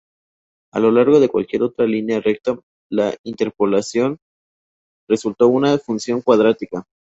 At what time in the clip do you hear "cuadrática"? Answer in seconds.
6.21-6.87